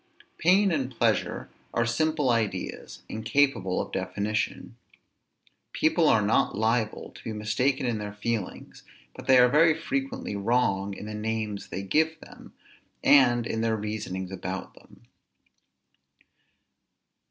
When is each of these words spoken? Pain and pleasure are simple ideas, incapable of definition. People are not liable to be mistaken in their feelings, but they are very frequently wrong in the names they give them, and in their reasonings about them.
Pain 0.39 0.71
and 0.71 0.89
pleasure 0.89 1.47
are 1.75 1.85
simple 1.85 2.31
ideas, 2.31 3.03
incapable 3.07 3.79
of 3.79 3.91
definition. 3.91 4.75
People 5.73 6.07
are 6.09 6.23
not 6.23 6.57
liable 6.57 7.11
to 7.11 7.23
be 7.23 7.33
mistaken 7.33 7.85
in 7.85 7.99
their 7.99 8.11
feelings, 8.15 8.81
but 9.15 9.27
they 9.27 9.37
are 9.37 9.47
very 9.47 9.75
frequently 9.75 10.35
wrong 10.35 10.95
in 10.97 11.05
the 11.05 11.13
names 11.13 11.67
they 11.67 11.83
give 11.83 12.19
them, 12.19 12.51
and 13.03 13.45
in 13.45 13.61
their 13.61 13.77
reasonings 13.77 14.31
about 14.31 14.73
them. 14.73 15.05